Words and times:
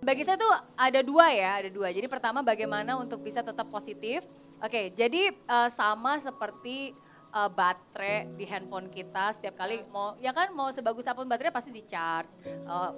Bagi 0.00 0.22
saya 0.28 0.36
tuh 0.36 0.52
ada 0.76 1.00
dua 1.00 1.32
ya, 1.32 1.50
ada 1.64 1.70
dua. 1.72 1.88
Jadi 1.88 2.06
pertama 2.06 2.44
bagaimana 2.44 3.00
untuk 3.00 3.24
bisa 3.24 3.40
tetap 3.40 3.66
positif. 3.72 4.22
Oke, 4.60 4.92
jadi 4.92 5.32
uh, 5.48 5.68
sama 5.72 6.20
seperti 6.20 6.92
uh, 7.32 7.48
baterai 7.48 8.28
di 8.36 8.44
handphone 8.48 8.88
kita 8.88 9.36
setiap 9.36 9.60
kali 9.60 9.84
mau 9.92 10.16
ya 10.16 10.32
kan 10.32 10.48
mau 10.56 10.72
sebagus 10.72 11.04
apa 11.04 11.20
pun 11.20 11.28
baterai 11.28 11.52
pasti 11.52 11.72
di 11.72 11.84
charge. 11.84 12.40
Uh, 12.64 12.92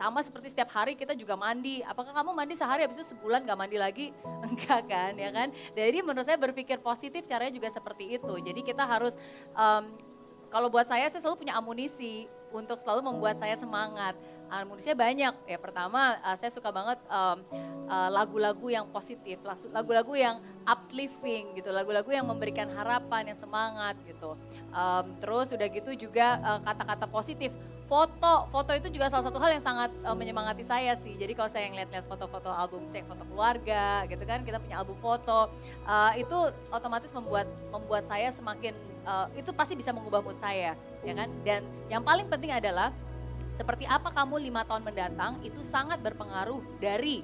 sama 0.00 0.24
seperti 0.24 0.48
setiap 0.56 0.72
hari 0.72 0.96
kita 0.96 1.12
juga 1.12 1.36
mandi. 1.36 1.84
Apakah 1.84 2.16
kamu 2.16 2.32
mandi 2.32 2.56
sehari 2.56 2.88
habis 2.88 2.96
itu 2.96 3.12
sebulan 3.12 3.44
gak 3.44 3.58
mandi 3.60 3.76
lagi? 3.76 4.06
Enggak 4.48 4.88
kan, 4.88 5.12
ya 5.12 5.28
kan? 5.28 5.52
Jadi 5.76 5.98
menurut 6.00 6.24
saya 6.24 6.40
berpikir 6.40 6.80
positif 6.80 7.28
caranya 7.28 7.52
juga 7.52 7.68
seperti 7.68 8.16
itu. 8.16 8.34
Jadi 8.40 8.64
kita 8.64 8.88
harus 8.88 9.20
um, 9.52 9.92
kalau 10.48 10.72
buat 10.72 10.88
saya 10.88 11.04
saya 11.12 11.20
selalu 11.20 11.44
punya 11.44 11.54
amunisi 11.60 12.26
untuk 12.50 12.76
selalu 12.78 13.06
membuat 13.10 13.38
saya 13.38 13.56
semangat 13.56 14.14
amunisinya 14.50 14.98
banyak. 14.98 15.34
Ya 15.46 15.58
pertama 15.62 16.18
uh, 16.20 16.36
saya 16.36 16.50
suka 16.50 16.74
banget 16.74 16.98
lagu-lagu 18.10 18.66
um, 18.66 18.70
uh, 18.70 18.74
yang 18.74 18.86
positif, 18.90 19.38
lagu-lagu 19.70 20.14
yang 20.18 20.36
uplifting 20.66 21.54
gitu, 21.54 21.70
lagu-lagu 21.70 22.10
yang 22.10 22.26
memberikan 22.26 22.66
harapan, 22.74 23.34
yang 23.34 23.38
semangat 23.38 23.94
gitu. 24.04 24.34
Um, 24.74 25.14
terus 25.22 25.54
udah 25.54 25.68
gitu 25.70 25.90
juga 25.94 26.38
uh, 26.42 26.60
kata-kata 26.66 27.06
uh, 27.06 27.10
positif. 27.10 27.54
Foto, 27.90 28.46
foto 28.54 28.70
itu 28.70 28.86
juga 28.86 29.10
salah 29.10 29.26
satu 29.26 29.42
hal 29.42 29.58
yang 29.58 29.64
sangat 29.66 29.90
uh, 30.06 30.14
menyemangati 30.14 30.62
saya 30.62 30.94
sih. 31.02 31.18
Jadi 31.18 31.34
kalau 31.34 31.50
saya 31.50 31.66
ngeliat-liat 31.74 32.06
foto-foto 32.06 32.46
album, 32.46 32.86
saya 32.86 33.02
foto 33.02 33.26
keluarga 33.26 34.06
gitu 34.06 34.22
kan, 34.22 34.46
kita 34.46 34.62
punya 34.62 34.78
album 34.78 34.94
foto, 35.02 35.50
uh, 35.90 36.12
itu 36.14 36.54
otomatis 36.70 37.10
membuat 37.10 37.50
membuat 37.74 38.06
saya 38.06 38.30
semakin 38.30 38.78
uh, 39.04 39.26
itu 39.36 39.50
pasti 39.54 39.76
bisa 39.76 39.92
mengubah 39.94 40.20
mood 40.24 40.36
saya, 40.40 40.76
ya 41.04 41.12
kan? 41.14 41.28
Dan 41.44 41.64
yang 41.88 42.02
paling 42.04 42.26
penting 42.26 42.52
adalah 42.52 42.92
seperti 43.60 43.84
apa 43.84 44.08
kamu 44.08 44.48
lima 44.48 44.64
tahun 44.64 44.80
mendatang 44.80 45.36
itu 45.44 45.60
sangat 45.60 46.00
berpengaruh 46.00 46.64
dari 46.80 47.20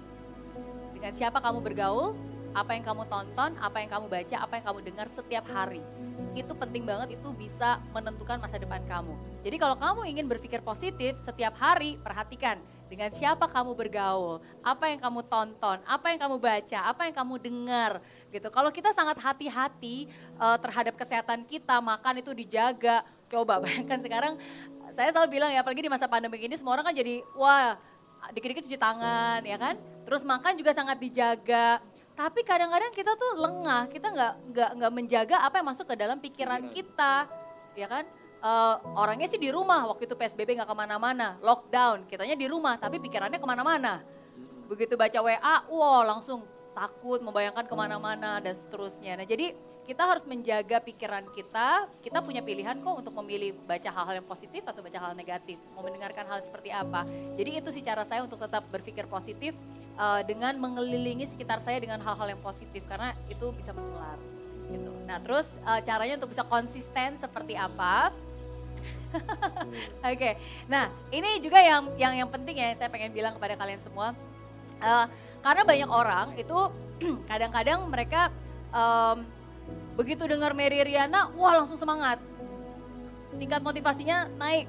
dengan 0.93 1.12
siapa 1.17 1.41
kamu 1.41 1.65
bergaul, 1.65 2.12
apa 2.56 2.73
yang 2.73 2.84
kamu 2.84 3.05
tonton, 3.09 3.50
apa 3.61 3.77
yang 3.84 3.91
kamu 3.92 4.06
baca, 4.09 4.37
apa 4.41 4.53
yang 4.56 4.65
kamu 4.65 4.78
dengar 4.84 5.06
setiap 5.12 5.45
hari. 5.53 5.84
Itu 6.33 6.53
penting 6.56 6.84
banget, 6.89 7.20
itu 7.20 7.28
bisa 7.37 7.81
menentukan 7.93 8.41
masa 8.41 8.56
depan 8.56 8.81
kamu. 8.89 9.12
Jadi 9.45 9.56
kalau 9.61 9.77
kamu 9.77 10.00
ingin 10.09 10.27
berpikir 10.28 10.61
positif 10.65 11.20
setiap 11.20 11.56
hari, 11.61 12.00
perhatikan 12.00 12.61
dengan 12.87 13.11
siapa 13.11 13.51
kamu 13.51 13.75
bergaul, 13.75 14.39
apa 14.62 14.91
yang 14.91 15.03
kamu 15.03 15.20
tonton, 15.27 15.79
apa 15.83 16.06
yang 16.15 16.20
kamu 16.23 16.37
baca, 16.39 16.79
apa 16.87 17.03
yang 17.11 17.15
kamu 17.15 17.34
dengar 17.43 17.93
gitu. 18.31 18.48
Kalau 18.51 18.70
kita 18.70 18.95
sangat 18.95 19.19
hati-hati 19.19 20.06
uh, 20.39 20.55
terhadap 20.59 20.95
kesehatan 20.95 21.43
kita, 21.47 21.83
makan 21.83 22.23
itu 22.23 22.31
dijaga. 22.31 23.03
Coba 23.27 23.59
bayangkan 23.65 23.98
sekarang 23.98 24.34
saya 24.95 25.11
selalu 25.11 25.39
bilang 25.39 25.51
ya 25.51 25.61
apalagi 25.67 25.83
di 25.83 25.91
masa 25.91 26.06
pandemi 26.06 26.39
ini 26.39 26.55
semua 26.55 26.78
orang 26.78 26.89
kan 26.89 26.95
jadi 26.95 27.20
wah 27.34 27.75
dikit-dikit 28.33 28.70
cuci 28.70 28.78
tangan 28.78 29.43
ya 29.43 29.59
kan. 29.59 29.75
Terus 30.06 30.23
makan 30.23 30.55
juga 30.55 30.71
sangat 30.71 31.03
dijaga. 31.03 31.83
Tapi 32.17 32.41
kadang-kadang 32.48 32.95
kita 32.97 33.12
tuh 33.12 33.37
lengah, 33.37 33.93
kita 33.93 34.09
nggak 34.09 34.33
nggak 34.55 34.71
nggak 34.81 34.93
menjaga 34.95 35.37
apa 35.45 35.61
yang 35.61 35.69
masuk 35.69 35.84
ke 35.84 35.95
dalam 36.00 36.17
pikiran 36.17 36.65
kita, 36.73 37.28
ya 37.77 37.84
kan? 37.84 38.09
Uh, 38.37 38.79
orangnya 38.95 39.27
sih 39.27 39.41
di 39.41 39.48
rumah 39.48 39.89
waktu 39.89 40.06
itu 40.06 40.15
PSBB 40.15 40.61
nggak 40.61 40.70
ke 40.70 40.77
mana-mana, 40.77 41.41
lockdown, 41.41 42.05
kitanya 42.06 42.37
di 42.37 42.47
rumah 42.47 42.77
tapi 42.77 43.01
pikirannya 43.01 43.41
ke 43.41 43.48
mana-mana. 43.48 44.05
Begitu 44.69 44.95
baca 44.95 45.19
WA, 45.25 45.56
wow 45.67 46.05
langsung 46.05 46.45
takut, 46.77 47.25
membayangkan 47.25 47.65
ke 47.65 47.75
mana-mana 47.75 48.37
dan 48.45 48.53
seterusnya. 48.53 49.17
Nah 49.17 49.25
jadi 49.25 49.56
kita 49.87 50.03
harus 50.03 50.27
menjaga 50.27 50.83
pikiran 50.83 51.25
kita. 51.33 51.87
Kita 52.03 52.19
punya 52.20 52.43
pilihan 52.43 52.77
kok 52.83 53.06
untuk 53.06 53.15
memilih 53.23 53.55
baca 53.65 53.87
hal-hal 53.87 54.20
yang 54.20 54.28
positif 54.28 54.67
atau 54.67 54.83
baca 54.83 54.98
hal 54.98 55.12
negatif. 55.15 55.56
Mau 55.73 55.87
mendengarkan 55.87 56.27
hal 56.27 56.43
seperti 56.43 56.75
apa. 56.75 57.06
Jadi 57.39 57.62
itu 57.62 57.71
sih 57.71 57.87
cara 57.87 58.03
saya 58.03 58.27
untuk 58.27 58.43
tetap 58.43 58.67
berpikir 58.69 59.06
positif 59.06 59.55
uh, 59.95 60.27
dengan 60.27 60.59
mengelilingi 60.59 61.31
sekitar 61.31 61.62
saya 61.62 61.78
dengan 61.78 62.03
hal-hal 62.03 62.34
yang 62.34 62.43
positif 62.43 62.83
karena 62.91 63.15
itu 63.31 63.55
bisa 63.55 63.71
menular. 63.71 64.19
Gitu. 64.67 64.91
Nah 65.06 65.23
terus 65.23 65.47
uh, 65.62 65.78
caranya 65.87 66.19
untuk 66.19 66.34
bisa 66.34 66.43
konsisten 66.43 67.15
seperti 67.22 67.55
apa? 67.55 68.10
Oke, 69.16 70.16
okay. 70.16 70.32
nah 70.69 70.92
ini 71.08 71.41
juga 71.41 71.62
yang 71.62 71.88
yang 71.97 72.12
yang 72.24 72.28
penting 72.30 72.58
ya 72.58 72.76
saya 72.76 72.92
pengen 72.92 73.10
bilang 73.10 73.34
kepada 73.36 73.56
kalian 73.56 73.80
semua, 73.80 74.12
uh, 74.82 75.06
karena 75.41 75.62
banyak 75.64 75.91
orang 75.91 76.26
itu 76.36 76.58
kadang-kadang 77.30 77.84
mereka 77.88 78.28
um, 78.70 79.24
Begitu 79.97 80.28
dengar 80.28 80.52
Mary 80.52 80.84
Riana, 80.84 81.32
wah 81.32 81.56
langsung 81.56 81.80
semangat. 81.80 82.20
Tingkat 83.41 83.64
motivasinya 83.64 84.28
naik. 84.36 84.69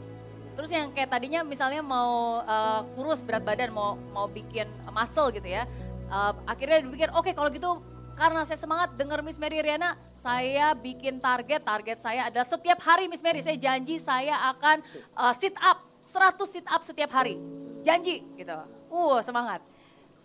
Terus 0.55 0.71
yang 0.73 0.89
kayak 0.95 1.11
tadinya 1.11 1.43
misalnya 1.43 1.83
mau 1.83 2.41
uh, 2.41 2.81
kurus 2.95 3.21
berat 3.21 3.43
badan, 3.43 3.69
mau 3.75 3.99
mau 4.15 4.25
bikin 4.31 4.65
muscle 4.89 5.29
gitu 5.35 5.45
ya. 5.45 5.67
Uh, 6.07 6.31
akhirnya 6.47 6.79
dipikir, 6.79 7.11
oke 7.11 7.27
okay, 7.27 7.33
kalau 7.35 7.51
gitu 7.51 7.83
karena 8.17 8.41
saya 8.49 8.57
semangat 8.57 8.97
dengar 8.97 9.21
Miss 9.21 9.37
Mary 9.37 9.61
Riana, 9.61 9.93
saya 10.17 10.73
bikin 10.73 11.21
target, 11.21 11.61
target 11.61 12.01
saya 12.01 12.33
adalah 12.33 12.49
setiap 12.49 12.81
hari 12.81 13.05
Miss 13.05 13.21
Mary, 13.21 13.45
saya 13.45 13.55
janji 13.55 14.01
saya 14.01 14.41
akan 14.57 14.81
uh, 15.13 15.33
sit 15.37 15.53
up, 15.61 15.85
100 16.09 16.33
sit 16.49 16.65
up 16.65 16.81
setiap 16.81 17.13
hari. 17.13 17.37
Janji 17.85 18.25
gitu. 18.33 18.57
Uh, 18.89 19.21
semangat. 19.21 19.61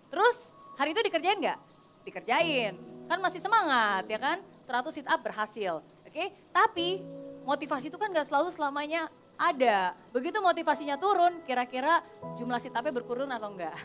Terus 0.08 0.34
hari 0.80 0.96
itu 0.96 1.04
dikerjain 1.04 1.36
nggak? 1.36 1.60
Dikerjain. 2.08 2.74
Kan 3.06 3.20
masih 3.20 3.44
semangat 3.44 4.08
ya 4.08 4.16
kan? 4.16 4.40
100 4.64 4.88
sit 4.88 5.06
up 5.06 5.20
berhasil. 5.20 5.84
Oke, 6.08 6.16
okay? 6.16 6.28
tapi 6.48 7.04
motivasi 7.44 7.92
itu 7.92 8.00
kan 8.00 8.08
gak 8.12 8.28
selalu 8.28 8.48
selamanya 8.52 9.12
ada. 9.36 9.92
Begitu 10.12 10.40
motivasinya 10.40 10.96
turun, 10.96 11.44
kira-kira 11.44 12.00
jumlah 12.40 12.56
sit 12.56 12.72
upnya 12.72 12.92
berkurun 12.92 13.28
atau 13.28 13.52
enggak? 13.52 13.76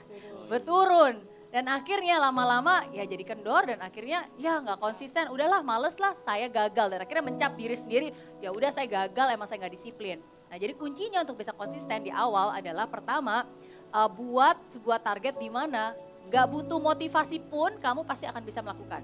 Berturun. 0.51 1.37
Dan 1.47 1.72
akhirnya 1.72 2.19
lama-lama 2.19 2.84
ya 2.91 3.08
jadi 3.08 3.24
kendor 3.24 3.63
dan 3.72 3.80
akhirnya 3.80 4.28
ya 4.35 4.59
nggak 4.59 4.84
konsisten. 4.84 5.31
Udahlah 5.31 5.63
males 5.63 5.96
lah 5.96 6.12
saya 6.28 6.52
gagal 6.52 6.91
dan 6.91 7.00
akhirnya 7.00 7.24
mencap 7.24 7.52
diri 7.56 7.75
sendiri. 7.75 8.08
Ya 8.44 8.52
udah 8.52 8.69
saya 8.75 8.88
gagal 8.88 9.28
emang 9.31 9.47
saya 9.47 9.63
nggak 9.63 9.75
disiplin. 9.80 10.19
Nah 10.52 10.57
jadi 10.59 10.75
kuncinya 10.75 11.24
untuk 11.24 11.40
bisa 11.40 11.56
konsisten 11.56 12.03
di 12.03 12.12
awal 12.12 12.52
adalah 12.52 12.84
pertama 12.88 13.47
uh, 13.96 14.09
buat 14.12 14.59
sebuah 14.75 15.00
target 15.00 15.40
di 15.40 15.47
mana 15.47 15.96
nggak 16.28 16.46
butuh 16.52 16.80
motivasi 16.84 17.40
pun 17.47 17.80
kamu 17.80 18.03
pasti 18.03 18.28
akan 18.28 18.44
bisa 18.44 18.59
melakukan. 18.59 19.00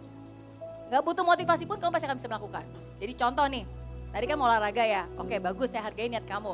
Gak 0.93 1.01
butuh 1.01 1.25
motivasi 1.25 1.65
pun 1.65 1.81
kamu 1.81 1.89
pasti 1.89 2.05
akan 2.05 2.17
bisa 2.21 2.29
melakukan. 2.29 2.65
Jadi 3.01 3.13
contoh 3.17 3.45
nih, 3.49 3.65
tadi 4.13 4.25
kan 4.29 4.37
mau 4.37 4.45
olahraga 4.45 4.85
ya. 4.85 5.09
Oke 5.17 5.41
bagus 5.41 5.73
saya 5.73 5.89
hargai 5.89 6.05
niat 6.05 6.27
kamu. 6.29 6.53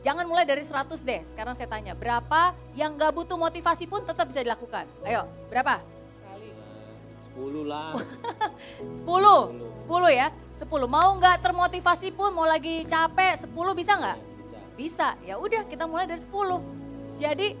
Jangan 0.00 0.24
mulai 0.24 0.48
dari 0.48 0.64
100 0.64 1.04
deh. 1.04 1.20
Sekarang 1.28 1.52
saya 1.52 1.68
tanya, 1.68 1.92
berapa 1.92 2.56
yang 2.72 2.96
gak 2.96 3.12
butuh 3.12 3.36
motivasi 3.36 3.84
pun 3.84 4.00
tetap 4.00 4.32
bisa 4.32 4.40
dilakukan? 4.40 4.88
Ayo, 5.04 5.28
berapa? 5.52 5.84
Sekali. 6.16 6.48
10 7.36 7.68
lah. 7.68 8.00
10. 9.04 9.04
10 9.04 10.20
ya. 10.20 10.32
10. 10.56 10.64
Mau 10.88 11.10
gak 11.20 11.44
termotivasi 11.44 12.16
pun, 12.16 12.32
mau 12.32 12.48
lagi 12.48 12.88
capek, 12.88 13.44
10 13.44 13.52
bisa 13.76 13.92
gak? 14.00 14.18
Bisa. 14.40 14.58
Bisa. 14.72 15.08
Ya 15.20 15.36
udah 15.36 15.68
kita 15.68 15.84
mulai 15.84 16.08
dari 16.08 16.24
10. 16.24 16.32
Jadi 17.20 17.52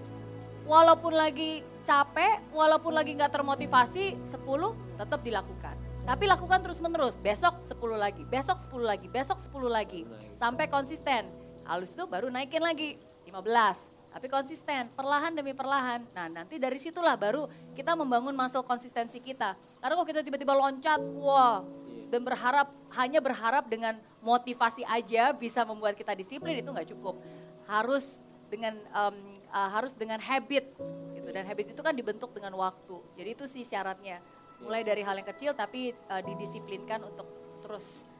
walaupun 0.64 1.12
lagi 1.12 1.60
capek, 1.84 2.40
walaupun 2.56 2.96
lagi 2.96 3.20
gak 3.20 3.36
termotivasi, 3.36 4.16
10 4.32 4.72
tetap 4.96 5.20
dilakukan. 5.20 5.76
Tapi 6.08 6.24
lakukan 6.24 6.64
terus 6.64 6.80
menerus, 6.80 7.20
besok 7.20 7.60
10 7.68 8.00
lagi, 8.00 8.24
besok 8.24 8.56
10 8.56 8.80
lagi, 8.80 9.06
besok 9.12 9.36
10 9.36 9.68
lagi. 9.68 10.08
Sampai 10.40 10.72
konsisten. 10.72 11.39
Halus 11.70 11.94
itu 11.94 12.02
baru 12.02 12.26
naikin 12.34 12.58
lagi, 12.58 12.98
15. 13.30 14.10
Tapi 14.10 14.26
konsisten, 14.26 14.90
perlahan 14.90 15.30
demi 15.30 15.54
perlahan. 15.54 16.02
Nah 16.10 16.26
nanti 16.26 16.58
dari 16.58 16.82
situlah 16.82 17.14
baru 17.14 17.46
kita 17.78 17.94
membangun 17.94 18.34
muscle 18.34 18.66
konsistensi 18.66 19.22
kita. 19.22 19.54
Karena 19.78 19.94
kalau 19.94 20.02
kita 20.02 20.26
tiba-tiba 20.26 20.50
loncat, 20.50 20.98
wah, 21.22 21.62
dan 22.10 22.26
berharap, 22.26 22.74
hanya 22.98 23.22
berharap 23.22 23.70
dengan 23.70 24.02
motivasi 24.18 24.82
aja 24.82 25.30
bisa 25.30 25.62
membuat 25.62 25.94
kita 25.94 26.10
disiplin 26.18 26.58
itu 26.58 26.74
nggak 26.74 26.90
cukup. 26.90 27.22
Harus 27.70 28.18
dengan 28.50 28.74
um, 28.90 29.38
uh, 29.54 29.70
harus 29.70 29.94
dengan 29.94 30.18
habit 30.18 30.74
gitu 31.14 31.28
dan 31.30 31.46
habit 31.46 31.70
itu 31.70 31.78
kan 31.86 31.94
dibentuk 31.94 32.34
dengan 32.34 32.58
waktu. 32.58 32.98
Jadi 33.14 33.28
itu 33.30 33.44
sih 33.46 33.62
syaratnya 33.62 34.18
mulai 34.58 34.82
dari 34.82 35.06
hal 35.06 35.14
yang 35.14 35.28
kecil 35.30 35.54
tapi 35.54 35.94
uh, 36.10 36.18
didisiplinkan 36.18 36.98
untuk 37.06 37.30
terus 37.62 38.10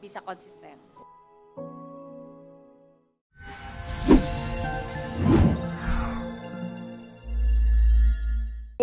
bisa 0.00 0.24
konsisten. 0.24 0.80